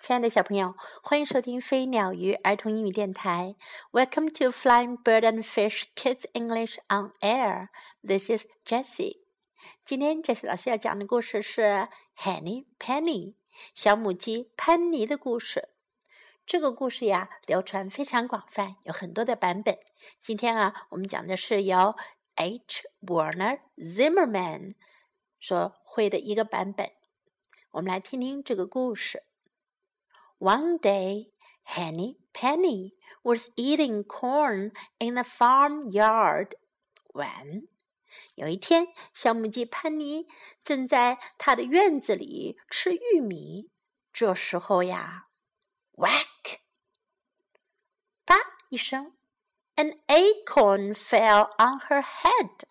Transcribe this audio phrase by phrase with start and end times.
[0.00, 3.54] 亲爱的小朋友，欢迎收听飞鸟鱼儿童英语电台。
[3.92, 7.68] Welcome to Flying Bird and Fish Kids English on Air.
[8.02, 9.18] This is Jessie.
[9.84, 13.34] 今天 Jessie 老师要讲的故事是 Henny Penny
[13.74, 15.68] 小母鸡潘妮的故事。
[16.46, 19.78] 这个故事呀，流传非常广泛，有很多的版本。
[20.22, 21.94] 今天啊，我们讲的是由
[22.36, 22.84] H.
[23.02, 24.76] Warner Zimmerman
[25.38, 26.90] 所绘的一个版本。
[27.72, 29.24] 我们来听听这个故事。
[30.39, 31.31] One day,
[31.63, 36.53] Henny Penny was eating corn in the farmyard
[37.13, 37.67] when
[38.35, 40.27] 有一天，小母鸡潘妮
[40.63, 43.71] 正在她的院子里吃玉米。
[44.13, 45.27] 这时候呀，
[45.93, 46.59] whack，
[48.25, 48.37] 啪
[48.69, 49.13] 一声，
[49.75, 52.61] an acorn fell on her head，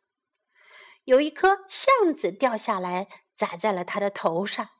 [1.04, 4.70] 有一颗橡子掉下来，砸在了她的头上。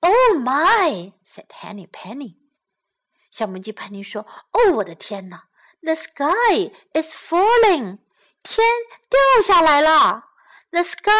[0.00, 1.12] Oh my!
[1.24, 2.36] said Henny Penny.
[3.30, 5.48] 小母鸡潘妮说：“哦，我的天哪！
[5.82, 7.98] The sky is falling.
[8.42, 8.66] 天
[9.08, 10.24] 掉下来了。
[10.70, 11.10] The sky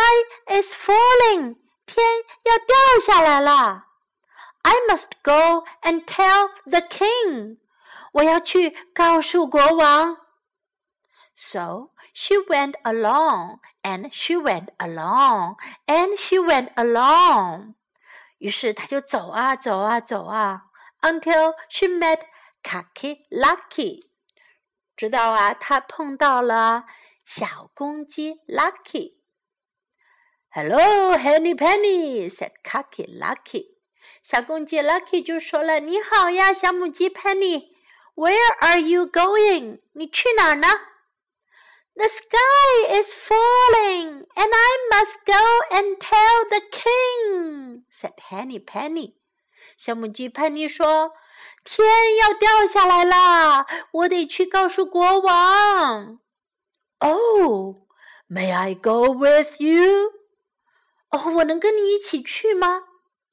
[0.47, 1.56] is falling.
[1.87, 2.05] 天
[2.45, 3.87] 要掉下来了。
[4.62, 7.59] I must go and tell the king.
[8.12, 10.17] 我要去告诉国王。
[11.34, 15.56] So she went along, and she went along,
[15.87, 17.75] and she went along.
[18.42, 20.64] 于是他就走啊走啊走啊
[21.02, 22.22] ，until she met
[22.64, 24.08] Cocky Lucky，
[24.95, 26.86] 直到啊他碰到了
[27.23, 29.17] 小公鸡 Lucky。
[30.50, 33.75] Hello, Henny Penny said Cocky Lucky。
[34.23, 37.70] 小公鸡 Lucky 就说了：“你好呀，小母鸡 Penny。
[38.16, 39.81] Where are you going？
[39.94, 40.67] 你去哪儿呢？”
[42.02, 49.18] The sky is falling, and I must go and tell the king," said Henny Penny.
[49.78, 51.14] 小母鸡潘妮说
[51.64, 56.20] ：“天要掉下来啦，我得去告诉国王。”
[56.98, 57.88] Oh,
[58.28, 60.14] may I go with you?
[61.10, 62.82] Oh, 哦，我能跟你一起去吗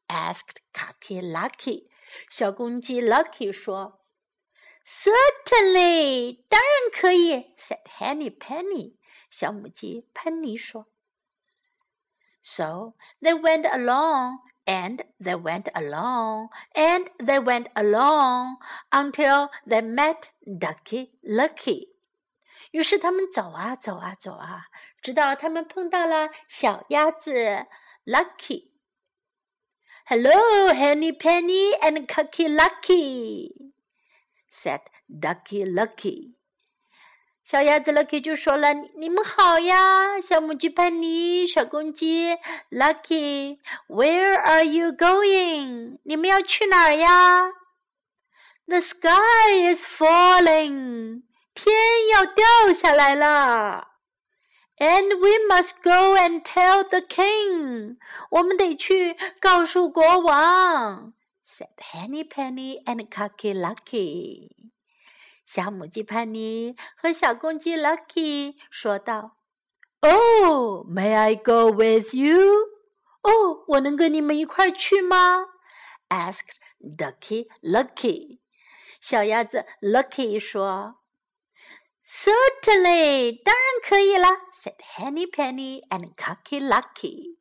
[0.09, 1.89] ？asked Cocky Lucky。
[2.29, 3.98] 小公鸡 Lucky 说
[4.88, 8.96] Certainly，当然可以，said Henny Penny。
[9.30, 10.88] 小母鸡潘妮说。
[12.42, 18.58] So they went along, and they went along, and they went along
[18.92, 21.94] until they met Ducky Lucky。
[22.72, 24.66] 于是他们走啊走啊走啊，
[25.02, 27.66] 直到他们碰到了小鸭子
[28.06, 33.72] Lucky。Hello, Henny Penny and Cocky Lucky。
[34.52, 36.36] said Ducky Lucky。
[37.44, 42.38] 小鸭子 Lucky 就说了：“你们好呀，小母鸡潘妮，小公鸡
[42.72, 46.00] Lucky，Where are you going？
[46.04, 47.50] 你们要去哪儿呀？”
[48.66, 51.76] The sky is falling，天
[52.14, 53.90] 要掉下来了。
[54.78, 57.98] And we must go and tell the king，
[58.32, 61.14] 我们得去告诉国王。
[61.49, 64.51] Said Henny Penny and Cocky Lucky。
[65.47, 69.39] 小母鸡潘妮和小公鸡 Lucky 说道
[70.01, 72.69] ：“Oh, may I go with you？”
[73.23, 75.47] 哦，我能跟你们一块儿去吗
[76.11, 78.41] ？asked Ducky Lucky。
[79.01, 80.97] 小鸭子 Lucky 说
[82.07, 87.39] ：“Certainly，当然可以了。” said Henny Penny and Cocky Lucky。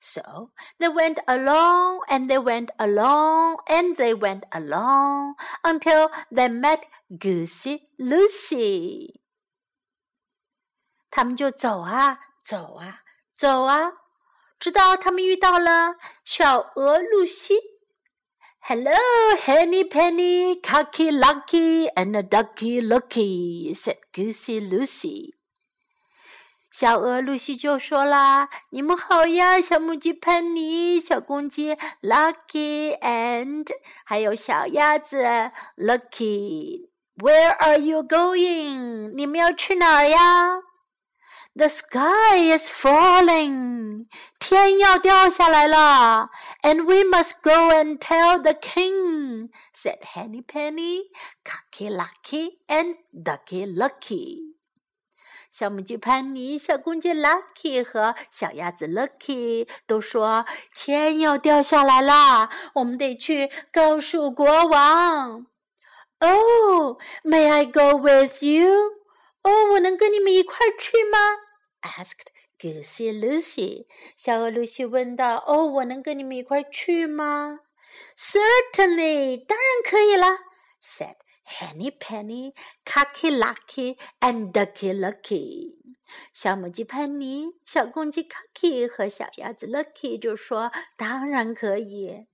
[0.00, 6.84] so they went along and they went along and they went along until they met
[7.10, 9.20] Goosey Lucy.
[11.10, 13.02] 他们就走啊走啊
[13.34, 13.92] 走啊，
[14.58, 17.54] 直到他们遇到了小鹅露西。
[18.66, 18.96] Hello,
[19.36, 25.34] Henny Penny, Cocky Lucky, and Ducky Lucky, said Goosey Lucy.
[26.71, 33.67] 小鹅露西就说啦：“你们好呀，小母鸡潘妮，小公鸡 Lucky，and
[34.05, 35.23] 还有小鸭子
[35.75, 36.89] Lucky。
[37.17, 39.13] Where are you going？
[39.15, 40.61] 你们要去哪儿呀
[41.55, 44.05] ？The sky is falling，
[44.39, 46.29] 天要掉下来了。
[46.61, 51.09] And we must go and tell the king，said Henny Penny,
[51.43, 54.48] Cocky Lucky, and Ducky Lucky。
[55.51, 65.47] 小母鸡潘妮、小公鸡 Lucky 和小鸭子 Lucky 都说：“天要掉下来了，我们得去告诉国王。”
[66.21, 68.69] Oh, may I go with you?
[69.41, 71.17] 哦，我能跟你们一块儿去吗
[71.81, 72.27] ？asked
[72.59, 73.87] Goosey Lucy。
[74.15, 77.59] 小鹅 Lucy 问道：“哦，我能跟你们一块儿去吗
[78.15, 80.27] Certainly，当然可以了
[80.83, 81.15] ，said
[81.48, 82.54] Henny Penny,
[82.84, 85.74] Cocky Lucky, and Ducky Lucky。
[86.32, 92.26] 小母鸡潘妮、小公鸡 Cocky 和小鸭子 Lucky 就说：“当然可以。”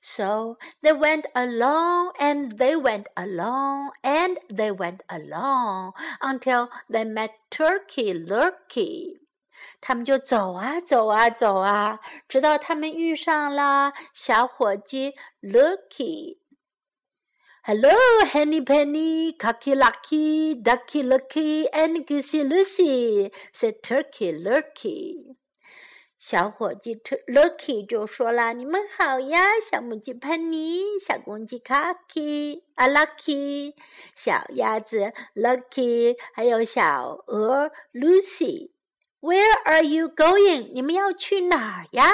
[0.00, 7.32] So they went along and they went along and they went along until they met
[7.50, 9.20] Turkey Lurkey.
[9.80, 16.37] 他们就走啊走啊走啊，直到他们遇上了小伙计 Lurkey。
[17.61, 17.91] Hello,
[18.25, 25.35] Henny Penny, Cocky Lucky, Ducky Lucky, and Goosey Lucy," said Turkey Lurky.
[26.17, 26.95] 小伙计
[27.27, 33.73] Lucky 就说了：“你们好呀，小母鸡 Penny，，小公鸡 Cocky 啊 Lucky，
[34.15, 38.71] 小鸭子 Lucky，还有小鹅 Lucy。
[39.19, 40.71] Where are you going？
[40.73, 42.09] 你们要去哪儿呀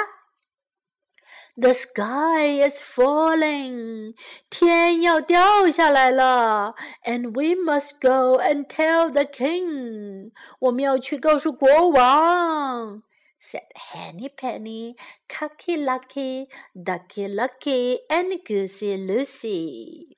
[1.58, 4.14] The sky is falling，
[4.50, 6.74] 天要掉下来了。
[7.02, 13.02] And we must go and tell the king，我们要去告诉国王。
[13.40, 14.96] Said Henny Penny,
[15.28, 20.16] Cocky Lucky, Ducky Lucky, and Goosey Lucy。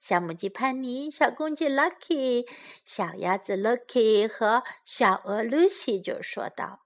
[0.00, 2.46] 小母鸡潘妮、小公鸡 Lucky、
[2.84, 6.80] 小鸭子 Lucky 和小鹅 Lucy 就说道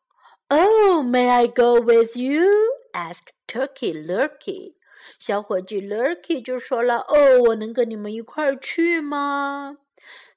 [0.49, 4.76] ：“Oh, may I go with you？” asked Turkey Lurkey.
[5.20, 9.78] 小伙计 Lurkey 就说了：“哦，我能跟你们一块儿去吗？”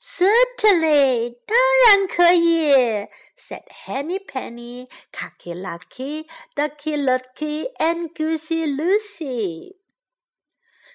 [0.00, 1.56] Certainly，当
[1.86, 9.76] 然可以，said Henny Penny, Cocky Lucky, Ducky Lucky, and Goosey Lucy.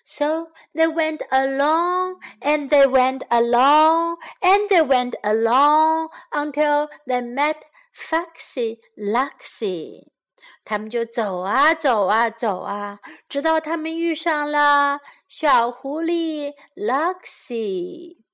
[0.05, 7.63] So they went along and they went along and they went along until they met
[7.93, 10.11] Foxy Luxy.
[10.66, 12.98] 他们就走啊走啊走啊，
[13.28, 14.98] 直到他们遇上了
[15.28, 18.25] 小狐狸 Luxy。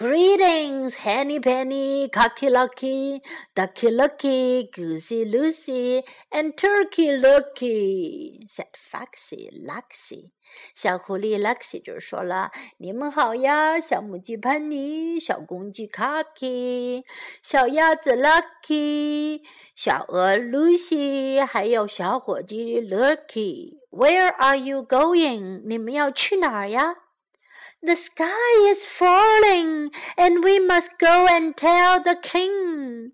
[0.00, 3.20] Greetings, Henny Penny, Cocky Lucky,
[3.52, 10.30] Ducky Lucky, Goosey Lucy, and Turkey Lurkey," said Foxy Luxy.
[10.72, 17.02] 小狐狸 Luxy 就说了：“你们好呀，小母鸡潘妮，小公鸡 Cocky，
[17.42, 19.42] 小鸭子 Lucky，
[19.74, 25.62] 小鹅 Lucy，还有小伙计 Lurkey。Where are you going？
[25.64, 27.01] 你们要去哪儿呀？”
[27.85, 33.11] The sky is falling, and we must go and tell the king.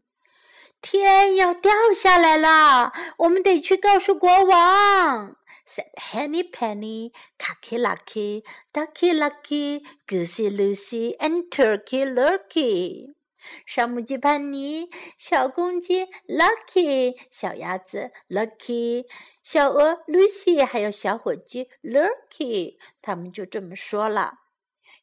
[0.80, 5.36] 天要掉下来了，我们得去告诉国王。
[5.66, 13.16] Said Henny Penny, Cocky Lucky, Ducky Lucky, Goosey Lucy, and Turkey Lurkey.
[13.66, 14.88] 上母鸡潘尼，
[15.18, 19.06] 小公鸡 Lucky，小鸭子 Lucky，
[19.42, 24.36] 小鹅 Lucy，还有小火鸡 Lurkey，他们就这么说了。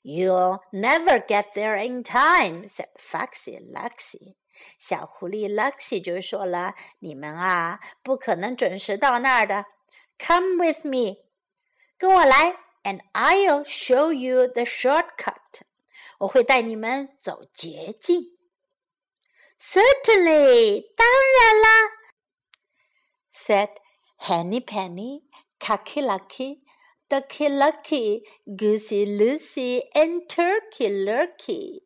[0.06, 4.36] You'll never get there in time," said Foxy Luxy.
[4.78, 9.66] 小狐狸 Luxy 就说了：“你们啊，不可能准时到那儿的。
[10.20, 11.24] Come with me，
[11.98, 15.62] 跟我来，and I'll show you the shortcut。
[16.20, 18.38] 我会带你们走捷径。
[19.60, 21.92] Certainly，当然啦，
[23.32, 23.70] said
[24.20, 25.24] Henny Penny,
[25.60, 26.62] Cocky Lucky。”
[27.10, 31.84] Ducky Lucky, Goosey Lucy, and Turkey Lurkey。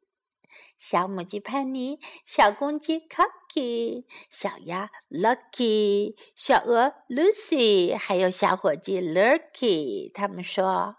[0.78, 10.12] 小母鸡潘妮，小公鸡 Cocky，小鸭 Lucky，小鹅 Lucy，还有小伙计 Lurkey。
[10.14, 10.98] 他们说，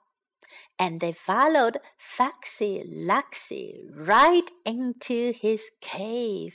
[0.79, 6.55] And they followed Foxy Luxy right into his cave。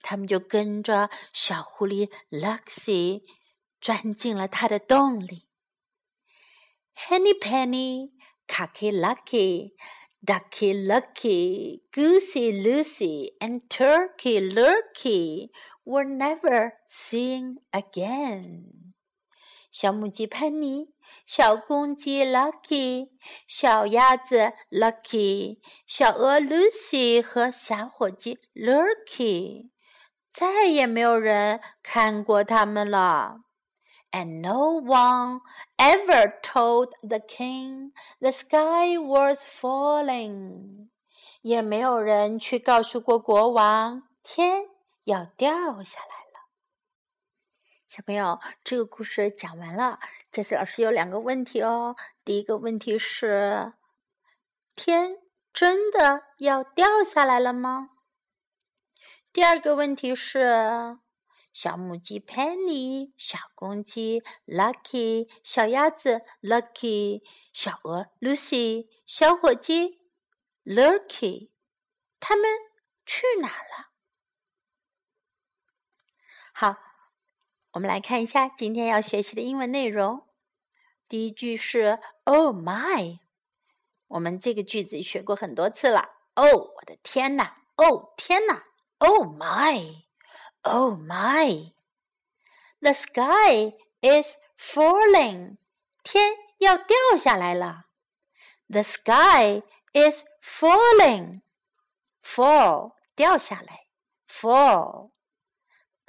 [0.00, 3.22] 他们就跟着小狐狸 Luxy
[3.80, 5.46] 钻进了他的洞里。
[6.93, 8.11] Henny penny,
[8.47, 9.73] cocky lucky,
[10.23, 15.49] ducky lucky, goosey Lucy, and turkey lurkey
[15.85, 18.93] were never seen again.
[19.71, 20.89] 小母鸡潘妮，
[21.25, 23.11] 小公鸡 Lucky，
[23.47, 29.69] 小鸭子 Lucky，小鹅 Lucy 和小火鸡 Lurkey，
[30.33, 33.37] 再也没有人看过它们了。
[34.11, 35.41] And no one
[35.77, 40.89] ever told the king the sky was falling，
[41.41, 44.69] 也没有人去告诉过国王天
[45.05, 46.47] 要掉下来了。
[47.87, 49.99] 小朋友，这个故事讲完了。
[50.31, 51.95] 这次老师有两个问题哦。
[52.23, 53.73] 第一个问题是：
[54.73, 55.17] 天
[55.51, 57.89] 真的要掉下来了吗？
[59.33, 60.99] 第二个问题是。
[61.53, 69.99] 小母鸡 Penny，小公鸡 Lucky，小鸭子 Lucky，小鹅 Lucy，小火鸡
[70.63, 71.49] Lucky，
[72.19, 72.49] 它们
[73.05, 73.91] 去哪儿了？
[76.53, 76.77] 好，
[77.71, 80.27] 我们来看一下今天要学习的英文内容。
[81.07, 83.19] 第一句是 “Oh my”，
[84.07, 86.09] 我们这个句子学过很多次了。
[86.35, 87.55] 哦，我的天呐！
[87.75, 88.63] 哦，天呐
[88.99, 90.03] ！Oh my
[90.64, 91.72] my！Oh my!
[92.80, 95.58] The sky is falling.
[96.02, 97.86] 天要掉下来了。
[98.68, 101.42] The sky is falling.
[102.22, 103.86] Fall 掉下来。
[104.28, 105.10] Fall.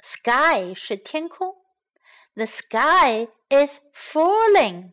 [0.00, 1.56] Sky 是天空。
[2.34, 4.92] The sky is falling.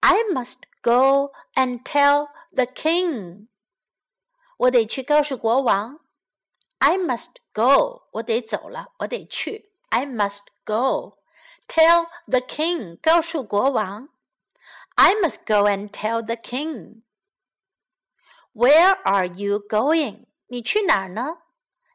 [0.00, 3.48] I must go and tell the king.
[4.58, 6.00] 我得去告诉国王。
[6.82, 9.72] I must go，我得走了，我得去。
[9.88, 11.18] I must go.
[11.66, 14.08] Tell the king，告诉国王。
[14.94, 17.02] I must go and tell the king.
[18.52, 20.26] Where are you going？
[20.48, 21.38] 你去哪儿呢？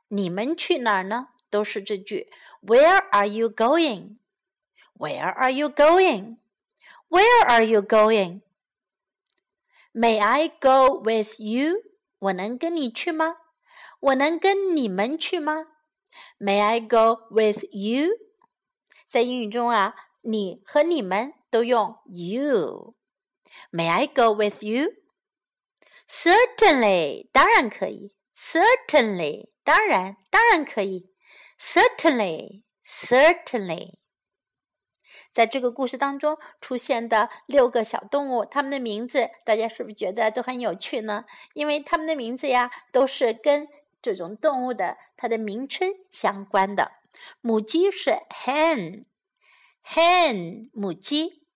[0.10, 1.30] 你们去哪儿呢？
[1.50, 2.32] 都是这句。
[2.62, 4.18] Where are you going?
[4.98, 6.38] Where are you going?
[7.10, 8.42] Where are you going?
[9.94, 11.84] May I go with you?
[12.20, 13.38] 我能跟你去吗？
[14.01, 15.67] 我能跟你们去吗
[16.39, 18.11] ？May I go with you？
[19.07, 22.95] 在英语中啊，你和你们都用 you。
[23.73, 28.15] May I go with you？Certainly，当然可以。
[28.35, 31.11] Certainly，当然，当然可以。
[31.59, 33.95] Certainly，certainly。
[35.33, 41.25] 在这个故事当中出现的六个小动物，它们的名字，大家是不是觉得都很有趣呢？
[41.53, 43.69] 因为它们的名字呀，都是跟
[44.01, 46.93] 这种动物的它的名称相关的，
[47.41, 49.05] 母鸡是 hen，hen
[50.73, 51.47] 母鸡，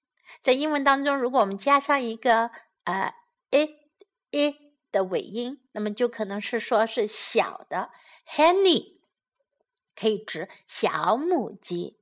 [0.42, 2.50] 在英文当中，如果我们加上一个
[2.84, 3.14] 呃
[3.50, 3.78] a
[4.32, 7.90] a 的尾音，那么就可能是说是小的
[8.26, 8.98] henny，
[9.94, 11.98] 可以指小母鸡。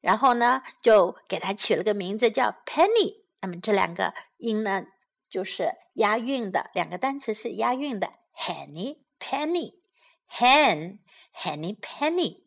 [0.00, 3.24] 然后呢，就给它取了个名字叫 penny。
[3.40, 4.84] 那么这两个音呢，
[5.30, 9.03] 就是押韵的，两个单词是押韵的 henny。
[9.23, 9.79] penny
[10.27, 10.99] hen
[11.31, 12.43] henny penny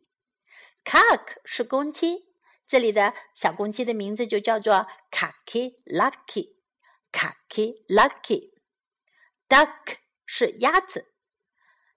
[0.85, 2.29] cock 是公鸡，
[2.67, 6.57] 这里的小公鸡的名字就叫做 cocky lucky
[7.13, 8.53] cocky lucky
[9.49, 11.15] duck 是鸭子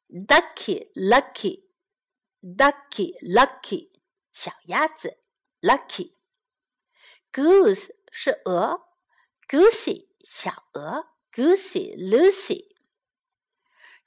[0.10, 1.70] ducky lucky
[2.42, 3.92] ducky lucky
[4.32, 5.20] 小鸭子
[5.62, 6.16] lucky
[7.32, 8.82] goose 是鹅
[9.48, 12.69] goosey 小鹅 goosey Lucy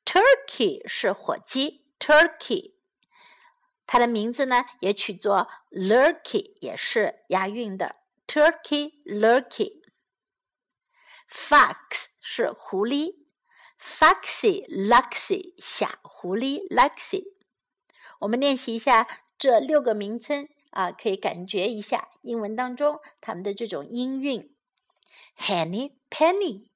[0.06, 2.74] Turkey 是火鸡，Turkey，
[3.88, 7.96] 它的名字呢也取作 Lurky，也是押韵的
[8.28, 9.82] ，Turkey Lurky。
[11.30, 13.26] Fox 是狐狸
[13.80, 17.24] ，Foxy Luxy 小狐狸 Luxy。
[18.20, 19.08] 我们练习一下
[19.38, 24.56] 这六个名称啊，可以感觉一下英文当中它们的这种音韵
[25.38, 26.68] ：Henny Penny，Cocky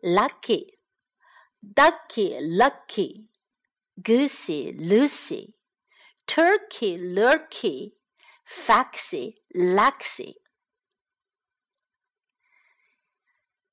[0.00, 0.75] Lucky。
[1.65, 3.29] ducky, lucky,
[4.01, 5.55] goosey, Lucy,
[6.25, 7.97] turkey, lurky,
[8.45, 10.37] foxy, luxy。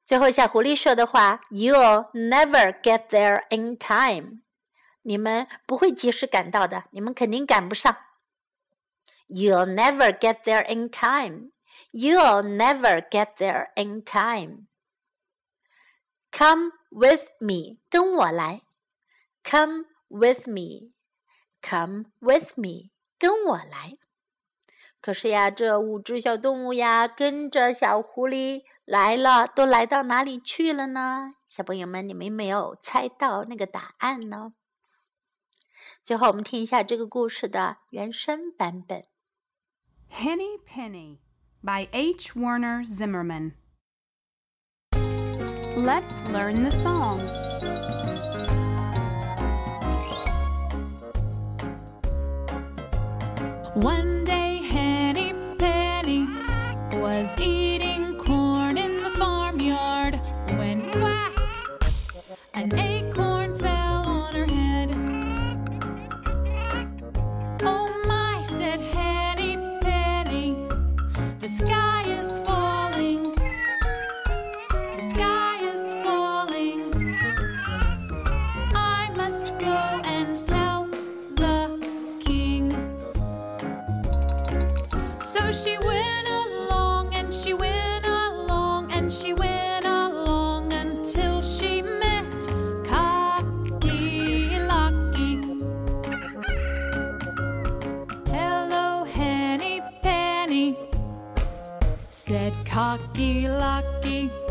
[0.04, 4.42] 最后，小狐狸说的话：“You'll never get there in time。”
[5.02, 7.96] 你们不会及时赶到的，你们肯定赶不上。
[9.28, 11.52] You'll never get there in time.
[11.92, 14.68] You'll never get there in time.
[16.30, 18.62] Come with me，跟我来。
[19.44, 23.98] Come with me，Come with me，跟我来。
[25.00, 31.34] 可是呀，这五只小动物呀，跟着小狐狸来了，都来到哪里去了呢？
[31.46, 34.54] 小朋友们，你们有没有猜到那个答案呢？
[36.02, 39.04] 最后，我们听一下这个故事的原声版本。
[40.10, 41.18] Henny Penny
[41.62, 42.32] by H.
[42.34, 43.52] Werner Zimmerman.
[45.83, 47.19] Let's learn the song.
[53.75, 56.25] One day Henny Penny
[57.01, 57.62] was eating
[102.25, 104.42] said Cocky Locky.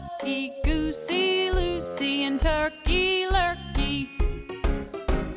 [0.00, 4.08] Lucky, Goosey, Lucy, and Turkey Lurkey,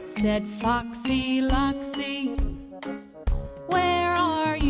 [0.06, 2.38] said Foxy Loxy.
[3.68, 4.63] Where are you?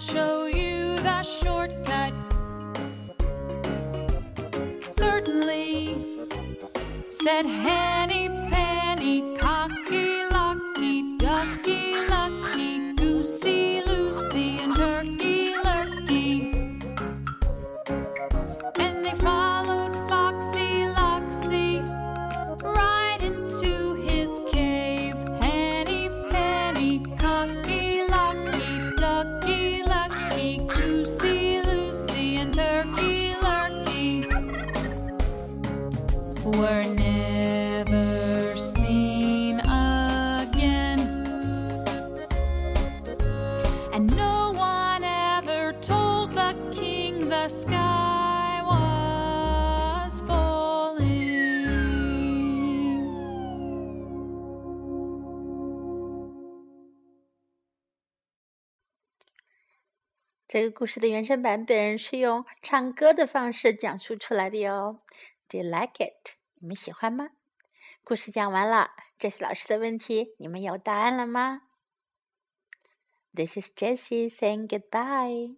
[0.00, 2.14] show you the shortcut.
[4.96, 5.94] Certainly,
[7.10, 7.79] said Hank.
[60.52, 64.98] 这个故事的原声版本是用唱歌的方式讲述出来的哟。
[65.46, 66.34] Do you like it？
[66.56, 67.28] 你们喜欢吗？
[68.02, 71.62] 故事讲完了，，Jesse 老师的问题，你们有答案了吗
[73.32, 75.54] ？This is Jessie saying goodbye.